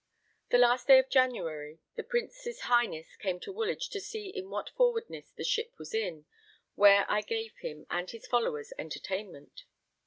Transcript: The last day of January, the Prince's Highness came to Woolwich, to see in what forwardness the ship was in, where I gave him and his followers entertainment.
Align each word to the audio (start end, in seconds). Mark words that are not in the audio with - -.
The 0.49 0.57
last 0.57 0.87
day 0.87 0.97
of 0.97 1.09
January, 1.11 1.77
the 1.93 2.01
Prince's 2.01 2.61
Highness 2.61 3.15
came 3.17 3.39
to 3.41 3.51
Woolwich, 3.51 3.87
to 3.91 4.01
see 4.01 4.29
in 4.29 4.49
what 4.49 4.71
forwardness 4.71 5.29
the 5.29 5.43
ship 5.43 5.75
was 5.77 5.93
in, 5.93 6.25
where 6.73 7.05
I 7.07 7.21
gave 7.21 7.55
him 7.57 7.85
and 7.87 8.09
his 8.09 8.25
followers 8.25 8.73
entertainment. 8.79 9.65